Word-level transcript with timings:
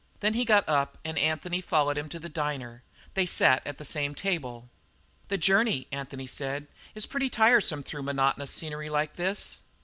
Then 0.19 0.33
he 0.33 0.45
got 0.45 0.67
up 0.67 0.97
and 1.05 1.15
Anthony 1.19 1.61
followed 1.61 1.95
him 1.95 2.09
to 2.09 2.17
the 2.17 2.27
diner. 2.27 2.81
They 3.13 3.27
sat 3.27 3.61
at 3.67 3.77
the 3.77 3.85
same 3.85 4.15
table. 4.15 4.67
"The 5.27 5.37
journey," 5.37 5.81
said 5.91 5.95
Anthony, 5.95 6.67
"is 6.95 7.05
pretty 7.05 7.29
tiresome 7.29 7.83
through 7.83 8.01
monotonous 8.01 8.49
scenery 8.49 8.89
like 8.89 9.15
this." 9.15 9.59